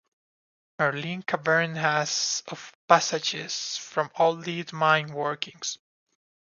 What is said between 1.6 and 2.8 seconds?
has of